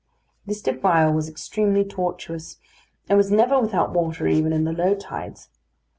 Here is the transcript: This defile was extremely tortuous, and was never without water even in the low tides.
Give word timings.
This 0.47 0.63
defile 0.63 1.13
was 1.13 1.29
extremely 1.29 1.83
tortuous, 1.85 2.57
and 3.07 3.19
was 3.19 3.29
never 3.29 3.59
without 3.61 3.93
water 3.93 4.25
even 4.25 4.51
in 4.51 4.63
the 4.63 4.73
low 4.73 4.95
tides. 4.95 5.49